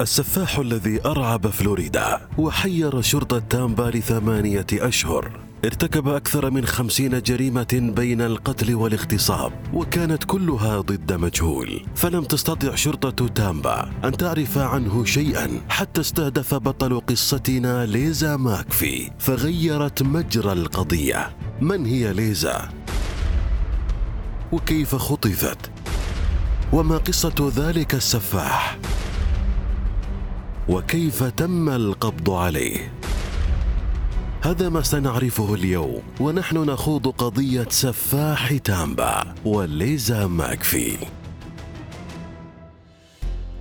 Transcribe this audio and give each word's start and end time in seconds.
السفاح 0.00 0.58
الذي 0.58 1.00
أرعب 1.06 1.46
فلوريدا 1.46 2.28
وحير 2.38 3.00
شرطة 3.00 3.38
تامبا 3.38 3.82
لثمانية 3.82 4.66
أشهر 4.72 5.40
ارتكب 5.64 6.08
أكثر 6.08 6.50
من 6.50 6.66
خمسين 6.66 7.22
جريمة 7.22 7.92
بين 7.96 8.20
القتل 8.20 8.74
والاغتصاب 8.74 9.52
وكانت 9.72 10.24
كلها 10.24 10.80
ضد 10.80 11.12
مجهول 11.12 11.82
فلم 11.94 12.24
تستطع 12.24 12.74
شرطة 12.74 13.28
تامبا 13.28 13.90
أن 14.04 14.12
تعرف 14.12 14.58
عنه 14.58 15.04
شيئا 15.04 15.60
حتى 15.68 16.00
استهدف 16.00 16.54
بطل 16.54 17.00
قصتنا 17.00 17.86
ليزا 17.86 18.36
ماكفي 18.36 19.10
فغيرت 19.18 20.02
مجرى 20.02 20.52
القضية 20.52 21.36
من 21.60 21.86
هي 21.86 22.12
ليزا؟ 22.12 22.68
وكيف 24.52 24.94
خطفت؟ 24.94 25.70
وما 26.72 26.96
قصة 26.96 27.52
ذلك 27.56 27.94
السفاح؟ 27.94 28.78
وكيف 30.68 31.22
تم 31.24 31.68
القبض 31.68 32.30
عليه؟ 32.30 32.92
هذا 34.42 34.68
ما 34.68 34.82
سنعرفه 34.82 35.54
اليوم 35.54 36.02
ونحن 36.20 36.56
نخوض 36.56 37.08
قضية 37.08 37.66
سفاح 37.70 38.56
تامبا 38.56 39.34
وليزا 39.44 40.26
ماكفي. 40.26 40.96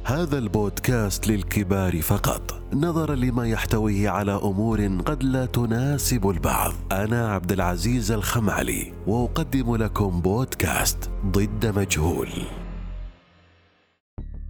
هذا 0.04 0.38
البودكاست 0.38 1.28
للكبار 1.28 2.02
فقط. 2.02 2.62
نظرا 2.74 3.16
لما 3.16 3.48
يحتويه 3.48 4.10
على 4.10 4.32
أمور 4.44 4.88
قد 5.06 5.24
لا 5.24 5.46
تناسب 5.46 6.30
البعض. 6.30 6.74
أنا 6.92 7.34
عبد 7.34 7.52
العزيز 7.52 8.12
الخمعلي 8.12 8.94
وأقدم 9.08 9.76
لكم 9.76 10.22
بودكاست 10.22 11.10
ضد 11.26 11.80
مجهول. 11.80 12.30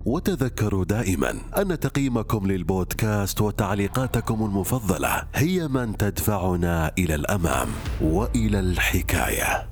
وتذكروا 0.06 0.86
دائما 0.86 1.36
أن 1.58 1.80
تقييمكم 1.80 2.52
للبودكاست 2.52 3.42
وتعليقاتكم 3.42 4.46
المفضلة 4.46 5.24
هي 5.36 5.68
من 5.68 5.98
تدفعنا 5.98 6.92
إلى 6.98 7.16
الأمام 7.16 7.68
وإلى 8.02 8.60
الحكاية. 8.60 9.70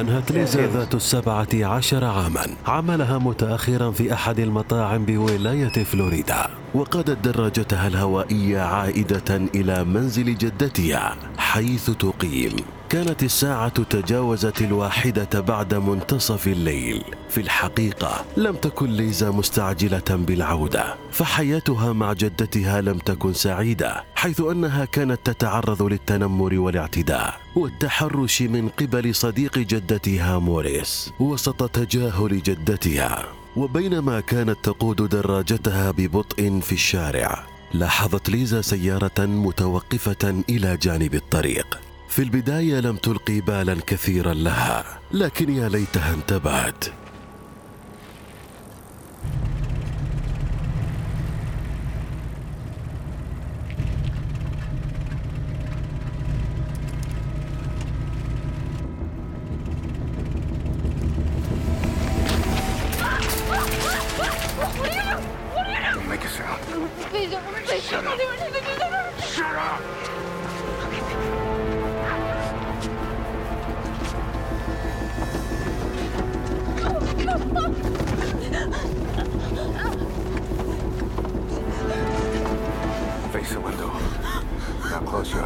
أنهت 0.00 0.32
ليزا 0.32 0.66
ذات 0.66 0.94
السبعة 0.94 1.48
عشر 1.54 2.04
عاما. 2.04 2.46
عملها 2.66 3.18
متأخرا 3.18 3.90
في 3.90 4.12
أحد 4.12 4.38
المطاعم 4.38 5.04
بولاية 5.04 5.84
فلوريدا. 5.84 6.46
وقادت 6.74 7.24
دراجتها 7.24 7.88
الهوائية 7.88 8.60
عائدة 8.60 9.36
إلى 9.54 9.84
منزل 9.84 10.38
جدتها 10.38 11.16
حيث 11.38 11.90
تقيم 11.90 12.56
كانت 12.88 13.22
الساعة 13.22 13.82
تجاوزت 13.82 14.62
الواحدة 14.62 15.40
بعد 15.40 15.74
منتصف 15.74 16.46
الليل. 16.46 17.04
في 17.28 17.40
الحقيقة 17.40 18.24
لم 18.36 18.56
تكن 18.56 18.90
ليزا 18.90 19.30
مستعجلة 19.30 20.04
بالعودة 20.10 20.94
فحياتها 21.10 21.92
مع 21.92 22.12
جدتها 22.12 22.80
لم 22.80 22.98
تكن 22.98 23.32
سعيدة 23.32 24.04
حيث 24.14 24.40
أنها 24.40 24.84
كانت 24.84 25.20
تتعرض 25.24 25.82
للتنمر 25.82 26.54
والاعتداء 26.54 27.40
والتحرش 27.56 28.42
من 28.42 28.68
قبل 28.68 29.14
صديق 29.14 29.58
جدتها 29.58 30.38
موريس. 30.38 31.12
وسط 31.20 31.70
تجاهل 31.70 32.42
جدتها 32.42 33.24
وبينما 33.56 34.20
كانت 34.20 34.56
تقود 34.62 35.08
دراجتها 35.08 35.90
ببطء 35.90 36.60
في 36.60 36.72
الشارع 36.72 37.44
لاحظت 37.74 38.28
ليزا 38.28 38.60
سيارة 38.60 39.26
متوقفة 39.26 40.42
إلى 40.48 40.76
جانب 40.76 41.14
الطريق. 41.14 41.87
في 42.18 42.24
البداية 42.24 42.80
لم 42.80 42.96
تلقي 42.96 43.40
بالا 43.40 43.76
كثيرا 43.86 44.34
لها 44.34 45.00
لكن 45.12 45.54
يا 45.54 45.68
ليتها 45.68 46.14
انتبهت. 46.14 46.97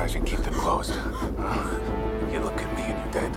Eyes 0.03 0.17
and 0.17 0.27
keep 0.27 0.41
them 0.41 0.55
closed. 0.55 0.95
You 2.33 2.41
look 2.41 2.61
at 2.61 2.75
me 2.77 2.83
and 2.83 2.99
you're 2.99 3.13
dead. 3.13 3.33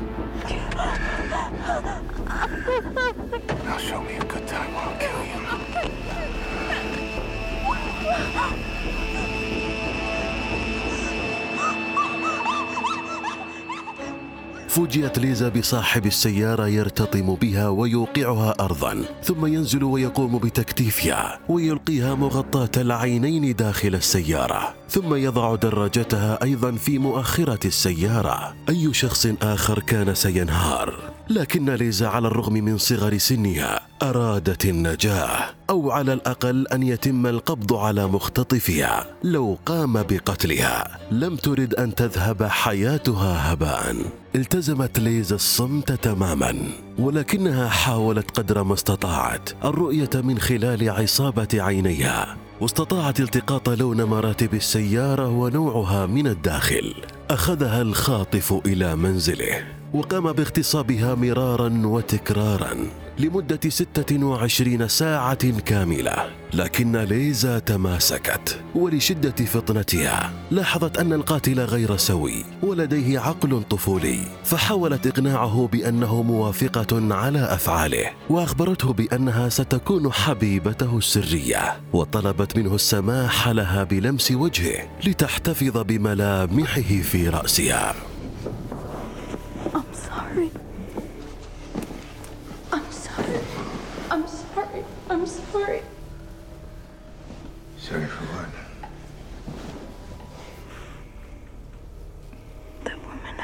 فوجئت 14.76 15.20
ليزا 15.20 15.50
بصاحب 15.50 16.06
السيارة 16.06 16.68
يرتطم 16.68 17.36
بها 17.36 17.70
ويوقعها 17.70 18.56
أرضا 18.60 19.06
ثم 19.24 19.46
ينزل 19.46 19.84
ويقوم 19.84 20.38
بتكتيفها 20.38 21.40
ويلقيها 21.50 22.16
مغطاة 22.16 22.82
العينين 22.82 23.56
داخل 23.56 23.96
السيارة 23.96 24.74
ثم 24.90 25.16
يضع 25.16 25.56
دراجتها 25.56 26.44
أيضا 26.44 26.72
في 26.72 27.00
مؤخرة 27.00 27.68
السيارة. 27.68 28.56
أي 28.70 28.94
شخص 28.94 29.28
آخر 29.42 29.80
كان 29.80 30.16
سينهار؟ 30.16 31.15
لكن 31.30 31.70
ليزا 31.70 32.08
على 32.08 32.28
الرغم 32.28 32.54
من 32.54 32.78
صغر 32.78 33.18
سنها 33.18 33.82
أرادت 34.04 34.66
النجاة 34.66 35.30
أو 35.70 35.92
على 35.92 36.14
الأقل 36.14 36.68
أن 36.68 36.84
يتم 36.84 37.28
القبض 37.28 37.74
على 37.74 38.08
مختطفها 38.08 39.08
لو 39.24 39.58
قام 39.66 39.94
بقتلها. 39.94 41.00
لم 41.12 41.36
ترد 41.36 41.74
أن 41.74 41.96
تذهب 41.96 42.44
حياتها 42.44 43.54
هباء. 43.54 43.96
التزمت 44.36 45.00
ليزا 45.00 45.36
الصمت 45.36 45.92
تماما 45.92 46.56
ولكنها 47.00 47.70
حاولت 47.70 48.40
قدر 48.40 48.64
ما 48.64 48.74
استطاعت 48.74 49.50
الرؤية 49.66 50.10
من 50.14 50.40
خلال 50.40 50.90
عصابة 50.90 51.48
عينيها. 51.54 52.38
واستطاعت 52.62 53.20
التقاط 53.20 53.70
لون 53.70 54.04
مراتب 54.04 54.54
السيارة 54.54 55.30
ونوعها 55.30 56.06
من 56.06 56.28
الداخل. 56.28 56.94
أخذها 57.30 57.82
الخاطف 57.82 58.54
إلى 58.66 58.96
منزله. 58.96 59.75
وقام 59.94 60.32
باغتصابها 60.32 61.16
مرارا 61.16 61.82
وتكرارا 61.86 62.76
لمدة 63.20 63.60
26 63.70 64.88
ساعة 64.88 65.60
كاملة 65.60 66.16
لكن 66.54 66.98
ليزا 66.98 67.60
تماسكت 67.60 68.60
ولشدة 68.76 69.46
فطنتها. 69.46 70.32
لاحظت 70.52 70.98
أن 70.98 71.14
القاتل 71.14 71.60
غير 71.60 71.98
سوي 71.98 72.46
ولديه 72.64 73.20
عقل 73.20 73.64
طفولي 73.64 74.20
فحاولت 74.44 75.08
إقناعه 75.08 75.70
بأنه 75.72 76.22
موافقة 76.24 77.16
على 77.16 77.40
أفعاله 77.40 78.10
وأخبرته 78.30 78.94
بأنها 78.94 79.50
ستكون 79.50 80.12
حبيبته 80.12 80.98
السرية 80.98 81.78
وطلبت 81.94 82.58
منه 82.58 82.76
السماح 82.76 83.48
لها 83.48 83.84
بلمس 83.84 84.32
وجهه 84.32 84.88
لتحتفظ 85.06 85.78
بملامحه 85.78 86.82
في 86.82 87.30
رأسها. 87.30 87.96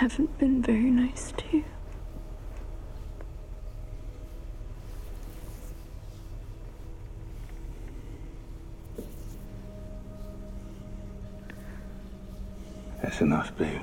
Haven't 0.01 0.36
been 0.39 0.63
very 0.63 0.89
nice 0.89 1.31
to 1.38 1.44
you. 1.57 1.63
That's 13.03 13.21
enough, 13.21 13.56
babe. 13.56 13.80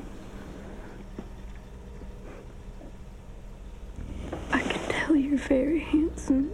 I 4.51 4.59
can 4.59 4.91
tell 4.91 5.15
you're 5.15 5.39
very 5.39 5.79
handsome. 5.79 6.51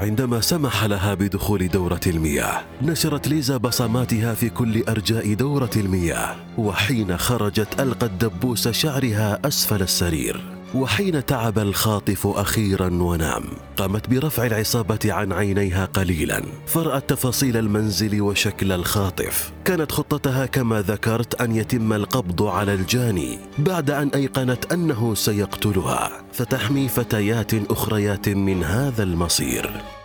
عندما 0.00 0.40
سمح 0.40 0.84
لها 0.84 1.14
بدخول 1.14 1.68
دورة 1.68 2.00
المياه 2.06 2.60
نشرت 2.82 3.28
ليزا 3.28 3.56
بصماتها 3.56 4.34
في 4.34 4.50
كل 4.50 4.82
أرجاء 4.88 5.34
دورة 5.34 5.70
المياه 5.76 6.36
وحين 6.58 7.16
خرجت 7.16 7.80
ألقت 7.80 8.10
دبوس 8.10 8.68
شعرها 8.68 9.38
أسفل 9.44 9.82
السرير. 9.82 10.59
وحين 10.74 11.26
تعب 11.26 11.58
الخاطف 11.58 12.26
أخيرا 12.26 12.88
ونام 12.92 13.44
قامت 13.76 14.10
برفع 14.10 14.46
العصابة 14.46 14.98
عن 15.04 15.32
عينيها 15.32 15.84
قليلا. 15.84 16.42
فرأت 16.66 17.10
تفاصيل 17.10 17.56
المنزل 17.56 18.20
وشكل 18.20 18.72
الخاطف. 18.72 19.52
كانت 19.64 19.92
خطتها 19.92 20.46
كما 20.46 20.82
ذكرت 20.82 21.40
أن 21.40 21.56
يتم 21.56 21.92
القبض 21.92 22.42
على 22.42 22.74
الجاني 22.74 23.38
بعد 23.58 23.90
أن 23.90 24.08
أيقنت 24.08 24.72
أنه 24.72 25.14
سيقتلها. 25.14 26.10
فتحمي 26.32 26.88
فتيات 26.88 27.54
أخريات 27.70 28.28
من 28.28 28.64
هذا 28.64 29.02
المصير. 29.02 29.99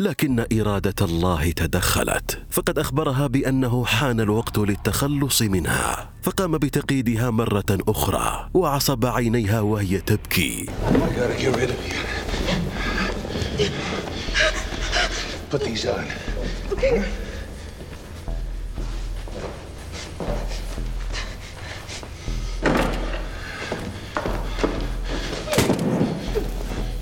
لكن 0.00 0.44
إرادة 0.60 0.94
الله 1.06 1.50
تدخلت 1.50 2.42
فقد 2.50 2.78
أخبرها 2.78 3.26
بأنه 3.26 3.84
حان 3.84 4.20
الوقت 4.20 4.58
للتخلص 4.58 5.42
منها 5.42 6.10
فقام 6.22 6.58
بتقييدها 6.58 7.30
مرة 7.30 7.64
أخرى 7.70 8.48
وعصب 8.54 9.06
عينيها 9.06 9.60
وهي 9.60 9.98
تبكي 9.98 10.66
I 10.66 10.70
gotta 10.92 11.36
get 11.42 11.56
rid 11.56 11.70
of 11.70 11.86
you. 11.86 11.94
Put 15.50 15.60
these 15.64 15.86
on. 15.86 16.04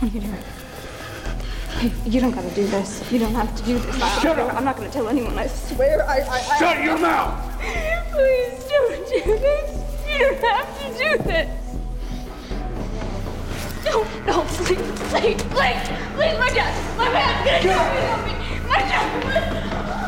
What 0.01 0.11
are 0.11 0.15
you 0.15 0.21
doing? 0.21 0.58
Hey, 1.79 1.93
you 2.11 2.21
don't 2.21 2.33
gotta 2.33 2.51
do 2.57 2.67
this. 2.67 3.05
You 3.13 3.21
don't 3.21 3.37
have 3.37 3.55
to 3.55 3.63
do 3.63 3.79
this. 3.79 4.03
I, 4.03 4.21
Shut 4.21 4.37
up. 4.37 4.53
I'm 4.53 4.65
not 4.65 4.77
gonna 4.77 4.91
tell 4.91 5.09
anyone. 5.09 5.39
I 5.39 5.47
swear. 5.47 6.03
I. 6.09 6.19
I, 6.19 6.35
I 6.35 6.59
Shut 6.59 6.83
your 6.83 6.99
mouth! 6.99 7.39
Please 8.11 8.65
don't 8.67 9.07
do 9.07 9.39
this. 9.39 9.71
You 10.11 10.19
don't 10.19 10.43
have 10.43 10.67
to 10.77 10.87
do 10.89 11.23
this. 11.23 11.49
Don't, 13.85 14.27
no, 14.27 14.43
please, 14.43 14.75
please, 15.07 15.41
please, 15.55 15.87
please, 16.19 16.37
my 16.37 16.51
dad, 16.51 16.75
my 16.99 17.09
man's 17.13 17.47
gonna 17.47 17.63
kill 17.63 17.79
me, 17.79 18.01
help 18.11 18.27
me. 18.27 18.33
My 18.69 18.79
dad, 18.83 19.07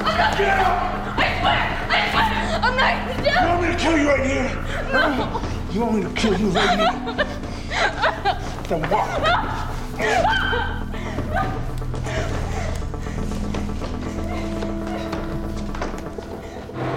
I'm 0.05 0.17
not 0.19 0.33
gonna 0.37 0.59
help. 0.59 0.77
I 1.19 1.31
swear, 1.39 1.61
I 1.89 2.03
swear, 2.11 2.27
I'm 2.65 2.75
not 2.75 2.95
gonna 3.07 3.23
do 3.23 3.31
You 3.31 3.47
want 3.47 3.63
me 3.63 3.67
to 3.71 3.79
kill 3.79 3.97
you 3.97 4.09
right 4.09 4.27
here? 4.27 4.51
No. 4.93 5.41
You 5.71 5.79
want 5.83 5.95
me 5.95 6.03
to 6.03 6.11
kill 6.21 6.35
you 6.37 6.49
right 6.49 6.79
here? 6.81 7.27
then 8.69 8.91
walk. 8.91 10.80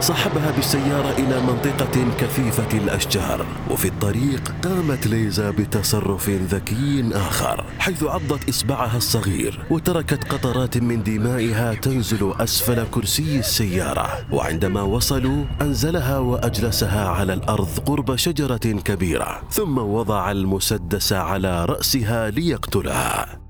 صاحبها 0.04 0.52
بالسيارة 0.52 1.12
إلى 1.12 1.42
منطقة 1.42 2.18
كثيفة 2.20 2.78
الأشجار 2.78 3.46
وفي 3.72 3.88
الطريق 3.88 4.56
قامت 4.64 5.08
ليزا 5.08 5.52
بتصرف 5.52 6.30
ذكي 6.30 7.10
آخر 7.14 7.66
حيث 7.80 8.04
عضت 8.04 8.50
إصبعها 8.50 8.98
الصغير 8.98 9.66
وتركت 9.70 10.24
قطرات 10.24 10.78
من 10.78 11.04
دمائها 11.04 11.74
تنزل 11.74 12.34
أسفل 12.40 12.84
كرسي 12.92 13.40
السيارة 13.40 14.26
وعندما 14.32 14.82
وصلوا 14.82 15.46
أنزلها 15.62 16.18
وأجلسها 16.18 17.10
على 17.10 17.34
الأرض 17.34 17.80
قرب 17.86 18.16
شجرة 18.16 18.58
كبيرة 18.58 19.42
ثم 19.52 19.78
وضع 19.78 20.32
المسدس 20.32 21.14
على 21.14 21.66
رأسها 21.66 22.30
ليقتلها. 22.30 23.43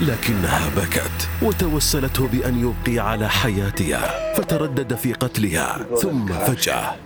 لكنها 0.00 0.68
بكت 0.76 1.28
وتوسلته 1.42 2.28
بأن 2.28 2.60
يبقي 2.60 2.98
على 3.10 3.28
حياتها 3.28 4.34
فتردد 4.34 4.94
في 4.94 5.12
قتلها 5.12 5.86
ثم 6.02 6.26
فجأة. 6.26 6.96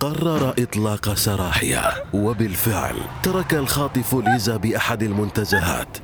قرر 0.00 0.54
إطلاق 0.58 1.14
سراحها 1.14 2.02
وبالفعل 2.14 2.96
ترك 3.22 3.54
الخاطف 3.54 4.14
ليزا 4.14 4.56
بأحد 4.56 5.02
المنتزهات. 5.02 5.98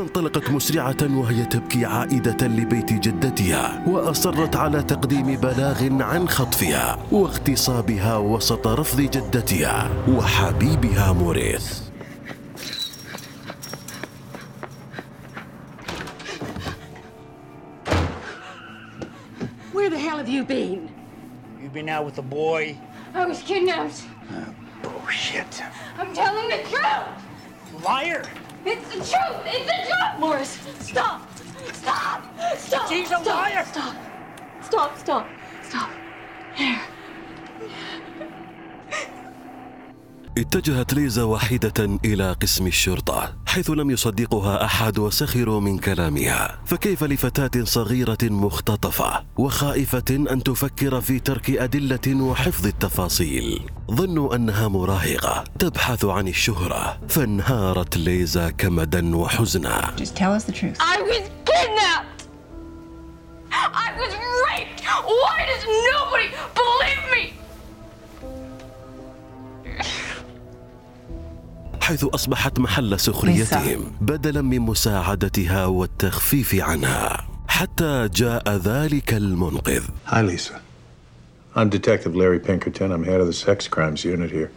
فانطلقت 0.00 0.50
مسرعة 0.50 0.96
وهي 1.02 1.44
تبكي 1.44 1.84
عائدة 1.84 2.46
لبيت 2.46 2.92
جدتها 2.92 3.84
وأصرت 3.86 4.56
على 4.56 4.82
تقديم 4.82 5.36
بلاغ 5.36 6.02
عن 6.02 6.28
خطفها 6.28 6.98
واغتصابها 7.12 8.16
وسط 8.16 8.66
رفض 8.66 9.00
جدتها 9.00 9.90
وحبيبها 10.08 11.12
موريث 11.12 11.80
Where 19.72 19.90
the 19.90 19.98
hell 19.98 20.16
have 20.16 20.28
you 20.28 20.44
been? 20.44 20.88
You 21.62 21.68
been 21.68 21.90
out 21.90 22.06
with 22.06 22.18
a 22.18 22.22
boy? 22.22 22.78
I 23.14 23.26
was 23.26 23.42
kidnapped. 23.42 24.02
Bullshit. 24.82 25.62
I'm 25.98 26.14
telling 26.14 26.48
the 26.48 26.60
truth. 26.70 27.84
Liar! 27.84 28.22
It's 28.64 28.88
the 28.88 28.96
truth. 28.96 29.42
It's 29.46 29.66
the 29.66 29.86
truth. 29.86 30.18
Morris, 30.18 30.58
stop. 30.80 31.26
Stop. 31.72 32.24
Stop. 32.58 32.88
She's 32.88 33.10
a 33.10 33.18
stop. 33.20 33.26
liar. 33.26 33.64
Stop. 33.64 33.96
Stop. 34.62 34.98
Stop. 34.98 35.28
Stop. 35.62 35.90
Here. 36.54 36.80
اتجهت 40.38 40.94
ليزا 40.94 41.22
واحدة 41.22 41.98
إلى 42.04 42.32
قسم 42.32 42.66
الشرطة 42.66 43.36
حيث 43.46 43.70
لم 43.70 43.90
يصدقها 43.90 44.64
أحد 44.64 44.98
وسخروا 44.98 45.60
من 45.60 45.78
كلامها. 45.78 46.58
فكيف 46.66 47.04
لفتاة 47.04 47.64
صغيرة 47.64 48.18
مختطفة 48.22 49.24
وخائفة 49.36 50.04
أن 50.10 50.42
تفكر 50.42 51.00
في 51.00 51.18
ترك 51.18 51.50
أدلة 51.50 52.22
وحفظ 52.22 52.66
التفاصيل؟ 52.66 53.60
ظنوا 53.90 54.34
أنها 54.34 54.68
مراهقة 54.68 55.44
تبحث 55.58 56.04
عن 56.04 56.28
الشهرة 56.28 56.98
فانهارت 57.08 57.96
ليزا 57.96 58.50
كمدا 58.50 59.16
وحزنا. 59.16 59.94
Just 59.96 60.16
tell 60.16 60.32
us 60.32 60.44
the 60.44 60.52
truth. 60.52 60.76
I 60.80 61.02
was 61.02 61.39
حيث 71.90 72.04
أصبحت 72.04 72.58
محل 72.58 73.00
سخريتهم 73.00 73.92
بدلا 74.00 74.42
من 74.42 74.60
مساعدتها 74.60 75.66
والتخفيف 75.66 76.54
عنها 76.54 77.26
حتى 77.48 78.08
جاء 78.14 78.56
ذلك 78.56 79.14
المنقذ 79.14 79.82
Hi, 80.06 80.22
Lisa. 80.22 80.60
I'm 81.56 81.68
Detective 81.68 82.14
Larry 82.14 82.38
Pinkerton. 82.38 82.92
I'm 82.92 83.04
head 83.04 83.20
of 83.20 83.26
the 83.26 83.32
sex 83.32 83.66
crimes 83.66 84.04
unit 84.04 84.30
here. 84.30 84.50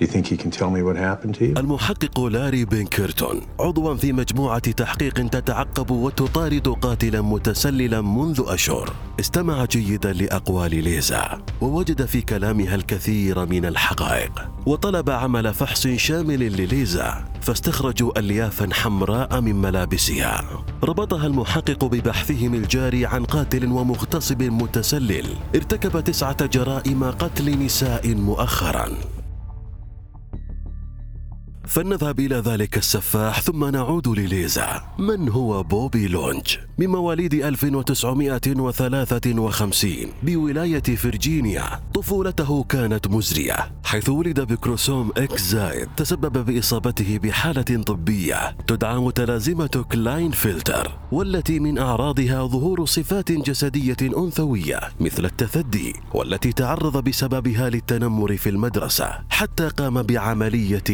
You 0.00 0.06
think 0.06 0.32
you 0.32 0.36
can 0.36 0.50
tell 0.50 0.70
me 0.70 0.82
what 0.82 0.96
happened 0.96 1.34
to 1.34 1.44
you? 1.44 1.58
المحقق 1.58 2.20
لاري 2.20 2.64
بنكرتون 2.64 3.40
عضوا 3.60 3.94
في 3.94 4.12
مجموعة 4.12 4.70
تحقيق 4.70 5.28
تتعقب 5.28 5.90
وتطارد 5.90 6.68
قاتلا 6.68 7.20
متسللا 7.20 8.00
منذ 8.00 8.42
أشهر. 8.46 8.92
استمع 9.20 9.64
جيدا 9.64 10.12
لأقوال 10.12 10.84
ليزا 10.84 11.42
ووجد 11.60 12.04
في 12.04 12.20
كلامها 12.20 12.74
الكثير 12.74 13.46
من 13.46 13.64
الحقائق 13.66 14.48
وطلب 14.66 15.10
عمل 15.10 15.54
فحص 15.54 15.86
شامل 15.86 16.40
لليزا 16.40 17.24
فاستخرجوا 17.40 18.18
أليافا 18.18 18.68
حمراء 18.72 19.40
من 19.40 19.54
ملابسها. 19.54 20.64
ربطها 20.84 21.26
المحقق 21.26 21.84
ببحثهم 21.84 22.54
الجاري 22.54 23.06
عن 23.06 23.24
قاتل 23.24 23.72
ومغتصب 23.72 24.42
متسلل. 24.42 25.26
ارتكب 25.54 26.00
تسعة 26.00 26.46
جرائم 26.46 27.04
قتل 27.04 27.64
نساء 27.64 28.14
مؤخرا. 28.14 28.88
فلنذهب 31.66 32.20
إلى 32.20 32.36
ذلك 32.36 32.78
السفاح 32.78 33.40
ثم 33.40 33.64
نعود 33.64 34.08
لليزا. 34.08 34.82
من 34.98 35.28
هو 35.28 35.62
بوبي 35.62 36.08
لونج؟ 36.08 36.56
من 36.78 36.86
مواليد 36.86 37.34
1953 37.34 40.08
بولاية 40.22 40.82
فرجينيا 40.82 41.80
طفولته 41.94 42.64
كانت 42.64 43.08
مزرية. 43.08 43.56
حيث 43.84 44.08
ولد 44.08 44.40
بكروموسوم 44.40 45.10
إكس 45.16 45.42
زايد 45.42 45.88
تسبب 45.96 46.46
بإصابته 46.46 47.18
بحالة 47.18 47.82
طبية. 47.82 48.56
تدعى 48.66 48.96
متلازمة 48.96 49.84
كلاين 49.92 50.30
فلتر 50.30 50.92
والتي 51.12 51.60
من 51.60 51.78
أعراضها 51.78 52.46
ظهور 52.46 52.84
صفات 52.84 53.32
جسدية 53.32 53.96
أنثوية 54.02 54.80
مثل 55.00 55.24
التثدي 55.24 55.92
والتي 56.14 56.52
تعرض 56.52 57.04
بسببها 57.04 57.70
للتنمر 57.70 58.36
في 58.36 58.50
المدرسة. 58.50 59.08
حتى 59.30 59.68
قام 59.68 60.02
بعملية 60.02 60.84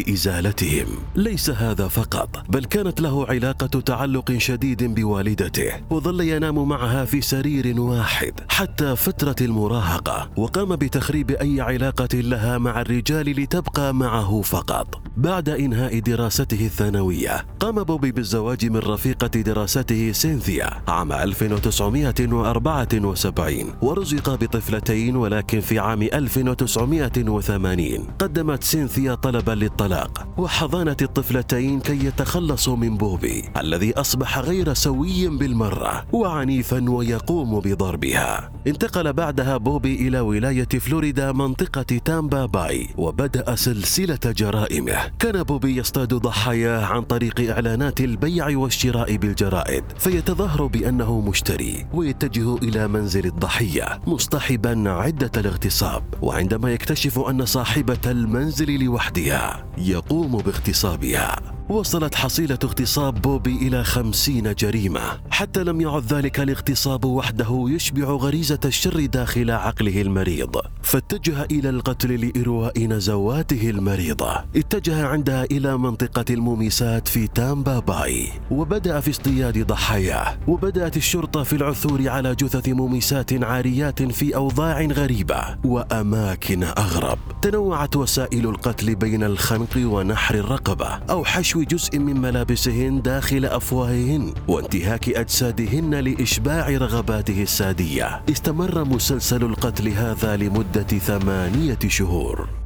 إزالتهم 0.61 0.99
ليس 1.17 1.51
هذا 1.51 1.89
فقط 1.89 2.43
بل 2.49 2.65
كانت 2.65 3.01
له 3.01 3.27
علاقة 3.27 3.81
تعلق 3.81 4.33
شديد 4.39 4.95
بوالدته 4.95 5.73
وظل 5.91 6.21
ينام 6.21 6.69
معها 6.69 7.05
في 7.05 7.21
سرير 7.21 7.81
واحد 7.81 8.33
حتى 8.49 8.97
فترة 8.97 9.37
المراهقة 9.41 10.31
وقام 10.37 10.77
بتخريب 10.77 11.31
أي 11.31 11.61
علاقة 11.61 12.09
لها 12.15 12.59
مع 12.59 12.81
الرجال 12.81 13.27
لتبقى 13.41 13.95
معه 13.95 14.43
فقط. 14.43 15.03
بعد 15.17 15.49
إنهاء 15.49 15.99
دراسته 15.99 16.67
الثانوية 16.67 17.47
قام 17.61 17.83
بوبي 17.83 18.13
بالزواج 18.13 18.67
من 18.67 18.77
رفيقة 18.77 19.27
دراسته 19.27 20.13
سينثيا 20.13 20.71
عام 20.89 21.13
1974 21.13 23.75
ورزق 23.83 24.35
بطفلتين 24.35 25.17
ولكن 25.17 25.61
في 25.61 25.79
عام 25.79 26.03
1980 26.03 28.07
قدمت 28.19 28.65
سينثيا 28.65 29.15
طلبا 29.15 29.53
للطلاق. 29.53 30.29
وحضانة 30.51 31.03
الطفلتين 31.03 31.81
كي 31.81 32.07
يتخلصوا 32.07 32.77
من 32.77 32.97
بوبي 32.97 33.45
الذي 33.57 33.93
أصبح 33.93 34.39
غير 34.39 34.75
سوي 34.75 35.29
بالمرة 35.29 36.07
وعنيفا 36.13 36.91
ويقوم 36.91 37.61
بضربها. 37.61 38.53
انتقل 38.67 39.13
بعدها 39.13 39.57
بوبي 39.57 39.95
إلى 40.09 40.21
ولاية 40.21 40.69
فلوريدا 40.69 41.33
منطقة 41.33 41.83
تامبا 41.83 42.47
باي 42.47 42.89
وبدأ 42.97 43.55
سلسلة 43.55 44.19
جرائمه. 44.25 45.11
كان 45.19 45.43
بوبي 45.43 45.77
يصطاد 45.77 46.15
ضحاياه 46.15 46.85
عن 46.85 47.03
طريق 47.03 47.51
إعلانات 47.51 48.01
البيع 48.01 48.59
والشراء 48.59 49.17
بالجرائد 49.17 49.85
فيتظاهر 49.99 50.67
بأنه 50.67 51.21
مشتري 51.21 51.87
ويتجه 51.93 52.55
إلى 52.57 52.89
منزل 52.89 53.27
الضحية 53.27 54.01
مصطحبا 54.07 54.91
عدة 54.91 55.31
الاغتصاب. 55.37 56.03
وعندما 56.23 56.73
يكتشف 56.73 57.19
أن 57.19 57.45
صاحبة 57.45 57.99
المنزل 58.07 58.85
لوحدها 58.85 59.67
يقوم 59.79 60.40
باغتصابها 60.43 61.60
وصلت 61.71 62.15
حصيلة 62.15 62.59
اغتصاب 62.65 63.23
بوبي 63.23 63.57
إلى 63.57 63.85
خمسين 63.85 64.55
جريمة. 64.55 65.01
حتى 65.31 65.65
لم 65.65 65.81
يعد 65.81 66.13
ذلك 66.13 66.41
الاغتصاب 66.41 67.05
وحده 67.05 67.65
يشبع 67.69 68.05
غريزة 68.05 68.59
الشر 68.65 69.07
داخل 69.07 69.51
عقله 69.51 70.01
المريض. 70.01 70.57
فاتجه 70.83 71.45
إلى 71.45 71.71
القتل 71.71 72.27
لإرواء 72.27 72.87
نزواته 72.87 73.71
المريضة. 73.71 74.45
اتجه 74.57 75.07
عندها 75.07 75.45
إلى 75.45 75.79
منطقة 75.79 76.25
الموميسات 76.31 77.09
في 77.09 77.27
تامبا 77.27 77.79
باي. 77.79 78.29
وبدأ 78.51 79.01
في 79.01 79.11
اصطياد 79.11 79.67
ضحاياه 79.67 80.39
وبدأت 80.49 80.97
الشرطة 80.97 81.43
في 81.43 81.53
العثور 81.53 82.09
على 82.09 82.35
جثث 82.35 82.69
موميسات 82.69 83.45
عاريات 83.45 84.03
في 84.03 84.37
أوضاع 84.37 84.83
غريبة 84.83 85.59
وأماكن 85.65 86.63
أغرب. 86.63 87.19
تنوعت 87.43 87.97
وسائل 87.97 88.47
القتل 88.49 88.95
بين 88.95 89.25
الخنق 89.25 89.77
ونحر 89.77 90.35
الرقبة 90.35 90.89
أو 91.11 91.25
حشو 91.25 91.60
جزء 91.65 91.99
من 91.99 92.21
ملابسهن 92.21 93.03
داخل 93.03 93.45
أفواههن 93.45 94.35
وانتهاك 94.49 95.09
أجسادهن 95.09 95.95
لإشباع 95.95 96.69
رغباته 96.69 97.43
السادية. 97.43 98.23
استمر 98.31 98.85
مسلسل 98.85 99.45
القتل 99.45 99.89
هذا 99.89 100.37
لمدة 100.37 100.83
ثمانية 100.83 101.79
شهور. 101.89 102.60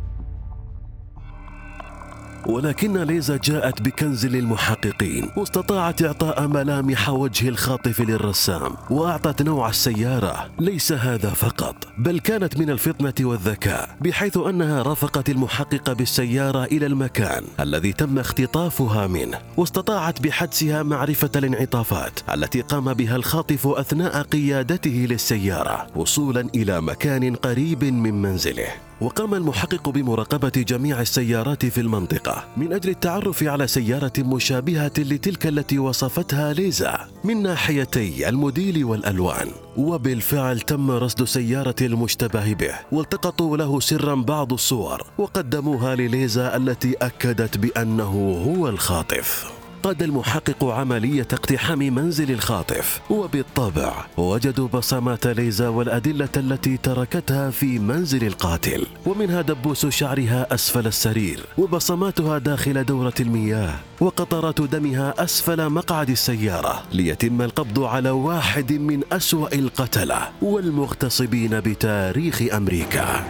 ولكن 2.46 2.98
ليزا 2.98 3.36
جاءت 3.36 3.82
بكنز 3.82 4.26
للمحققين. 4.26 5.30
واستطاعت 5.36 6.02
إعطاء 6.02 6.46
ملامح 6.46 7.08
وجه 7.08 7.48
الخاطف 7.48 8.00
للرسام 8.00 8.72
وأعطت 8.90 9.42
نوع 9.42 9.68
السيارة. 9.68 10.50
ليس 10.58 10.92
هذا 10.92 11.30
فقط 11.30 11.76
بل 11.98 12.20
كانت 12.20 12.58
من 12.58 12.70
الفطنة 12.70 13.28
والذكاء 13.28 13.96
بحيث 14.00 14.36
أنها 14.36 14.82
رافقت 14.82 15.28
المحقق 15.30 15.92
بالسيارة 15.92 16.64
إلى 16.64 16.86
المكان 16.86 17.44
الذي 17.60 17.92
تم 17.92 18.18
اختطافها 18.18 19.06
منه. 19.06 19.38
واستطاعت 19.56 20.22
بحدسها 20.22 20.82
معرفة 20.82 21.30
الانعطافات 21.36 22.20
التي 22.34 22.60
قام 22.60 22.94
بها 22.94 23.16
الخاطف 23.16 23.66
أثناء 23.66 24.22
قيادته 24.22 25.06
للسيارة 25.10 25.86
وصولا 25.96 26.48
إلى 26.54 26.80
مكان 26.80 27.34
قريب 27.34 27.84
من 27.84 28.22
منزله. 28.22 28.68
وقام 29.00 29.34
المحقق 29.34 29.88
بمراقبة 29.88 30.48
جميع 30.48 31.00
السيارات 31.00 31.66
في 31.66 31.80
المنطقة 31.80 32.44
من 32.56 32.72
أجل 32.72 32.90
التعرف 32.90 33.42
على 33.42 33.66
سيارة 33.66 34.12
مشابهة 34.18 34.92
لتلك 34.98 35.46
التي 35.46 35.78
وصفتها 35.78 36.52
ليزا 36.52 36.98
من 37.24 37.42
ناحيتي 37.42 38.28
الموديل 38.28 38.84
والألوان. 38.84 39.50
وبالفعل 39.76 40.60
تم 40.60 40.90
رصد 40.90 41.24
سيارة 41.24 41.74
المشتبه 41.80 42.52
به. 42.52 42.74
والتقطوا 42.92 43.56
له 43.56 43.80
سرا 43.80 44.14
بعض 44.14 44.52
الصور 44.52 45.02
وقدموها 45.18 45.94
لليزا 45.94 46.56
التي 46.56 46.94
أكدت 47.02 47.58
بأنه 47.58 48.42
هو 48.46 48.68
الخاطف. 48.68 49.53
قاد 49.85 50.03
المحقق 50.03 50.64
عملية 50.64 51.26
اقتحام 51.33 51.79
منزل 51.79 52.31
الخاطف 52.31 53.00
وبالطبع 53.11 54.07
وجدوا 54.17 54.69
بصمات 54.69 55.26
ليزا 55.26 55.69
والأدلة 55.69 56.29
التي 56.37 56.76
تركتها 56.76 57.50
في 57.50 57.79
منزل 57.79 58.26
القاتل 58.26 58.87
ومنها 59.07 59.43
دبوس 59.43 59.87
شعرها 59.87 60.55
أسفل 60.55 60.87
السرير 60.87 61.41
وبصماتها 61.59 62.38
داخل 62.38 62.85
دورة 62.85 63.14
المياه 63.21 63.75
وقطرات 64.00 64.61
دمها 64.61 65.14
أسفل 65.25 65.69
مقعد 65.69 66.11
السيارة 66.11 66.83
ليتم 66.93 67.43
القبض 67.43 67.83
على 67.83 68.11
واحد 68.11 68.73
من 68.73 69.00
أسوأ 69.12 69.55
القتلة 69.55 70.29
والمغتصبين 70.43 71.61
بتاريخ 71.61 72.43
أمريكا 72.53 73.25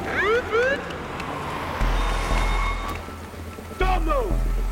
Don't 3.80 4.06
move! 4.06 4.63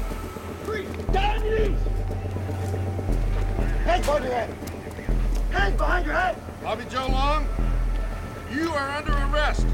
Down 1.11 1.38
on 1.38 1.44
your 1.44 1.59
knees! 1.59 1.78
Hands 3.85 4.06
behind 4.06 4.25
your 4.25 4.32
head! 4.32 4.54
Hands 5.50 5.76
behind 5.76 6.06
your 6.06 6.14
head! 6.14 6.37
Bobby 6.62 6.85
Joe 6.90 7.09
Long, 7.09 7.47
you 8.52 8.71
are 8.71 8.90
under 8.90 9.12
arrest. 9.12 9.66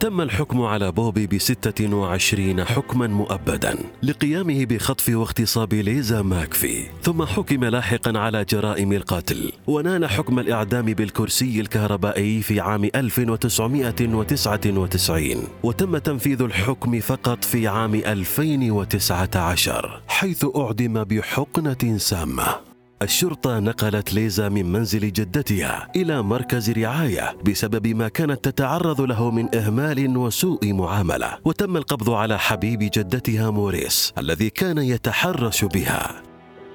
تم 0.00 0.20
الحكم 0.20 0.62
على 0.62 0.92
بوبي 0.92 1.26
بستة 1.26 1.94
وعشرين 1.94 2.64
حكما 2.64 3.06
مؤبدا 3.06 3.78
لقيامه 4.02 4.64
بخطف 4.64 5.08
واغتصاب 5.08 5.74
ليزا 5.74 6.22
ماكفي. 6.22 6.86
ثم 7.02 7.24
حكم 7.24 7.64
لاحقا 7.64 8.18
على 8.18 8.44
جرائم 8.44 8.92
القتل. 8.92 9.52
ونال 9.66 10.06
حكم 10.06 10.38
الإعدام 10.38 10.86
بالكرسي 10.86 11.60
الكهربائي 11.60 12.42
في 12.42 12.60
عام 12.60 12.84
1999 12.84 15.44
وتم 15.62 15.98
تنفيذ 15.98 16.42
الحكم 16.42 17.00
فقط 17.00 17.44
في 17.44 17.68
عام 17.68 17.94
2019 17.94 20.02
حيث 20.08 20.46
أعدم 20.56 21.04
بحقنة 21.04 21.98
سامة. 21.98 22.69
الشرطة 23.02 23.58
نقلت 23.58 24.14
ليزا 24.14 24.48
من 24.48 24.72
منزل 24.72 25.12
جدتها 25.12 25.88
إلى 25.96 26.22
مركز 26.22 26.70
رعاية 26.70 27.36
بسبب 27.46 27.86
ما 27.86 28.08
كانت 28.08 28.44
تتعرض 28.44 29.00
له 29.00 29.30
من 29.30 29.54
إهمال 29.54 30.16
وسوء 30.16 30.72
معاملة. 30.72 31.38
وتم 31.44 31.76
القبض 31.76 32.10
على 32.10 32.38
حبيب 32.38 32.78
جدتها 32.78 33.50
موريس 33.50 34.12
الذي 34.18 34.50
كان 34.50 34.78
يتحرش 34.78 35.64
بها. 35.64 36.22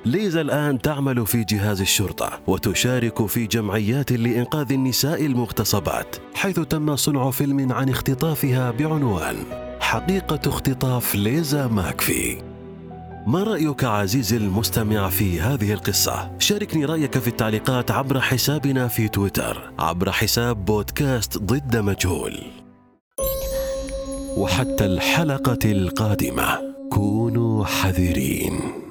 ليزا 0.06 0.42
الآن 0.42 0.82
تعمل 0.82 1.28
في 1.28 1.44
جهاز 1.44 1.82
الشرطة 1.82 2.40
وتشارك 2.48 3.26
في 3.26 3.48
جمعيات 3.48 4.12
لإنقاذ 4.12 4.72
النساء 4.72 5.26
المغتصبات 5.26 6.16
حيث 6.36 6.60
تم 6.60 6.96
صنع 6.96 7.32
فيلم 7.32 7.72
عن 7.72 7.90
اختطافها 7.90 8.72
بعنوان 8.72 9.36
حقيقة 9.80 10.40
اختطاف 10.46 11.16
ليزا 11.16 11.68
ماكفي. 11.68 12.55
ما 13.28 13.44
رأيك 13.44 13.84
عزيزي 13.84 14.38
المستمع 14.38 15.10
في 15.10 15.42
هذه 15.42 15.74
القصة؟ 15.74 16.32
شاركني 16.40 16.86
رأيك 16.86 17.18
في 17.18 17.28
التعليقات 17.28 17.92
عبر 17.92 18.22
حسابنا 18.22 18.88
في 18.88 19.08
تويتر 19.08 19.72
عبر 19.80 20.12
حساب 20.12 20.66
بودكاست 20.66 21.38
ضد 21.38 21.78
مجهول 21.78 22.40
وحتى 24.38 24.86
الحلقة 24.86 25.60
القادمة 25.66 26.60
كونوا 26.92 27.66
حذرين 27.66 28.85